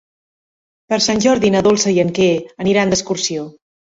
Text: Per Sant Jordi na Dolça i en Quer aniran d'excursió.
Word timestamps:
Per 0.93 0.97
Sant 1.07 1.21
Jordi 1.25 1.51
na 1.57 1.61
Dolça 1.67 1.93
i 1.97 2.01
en 2.05 2.11
Quer 2.19 2.31
aniran 2.65 2.95
d'excursió. 2.95 3.45